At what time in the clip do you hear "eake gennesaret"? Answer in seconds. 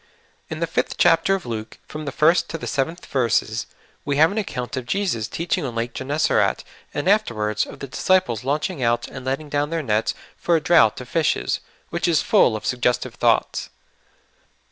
5.75-6.63